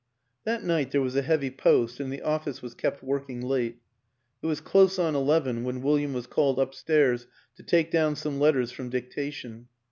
[0.45, 3.83] That night there was a heavy post, and the of fice was kept working late;
[4.41, 7.27] it was close on eleven when William was called upstairs
[7.57, 9.67] to take down some letters from dictation.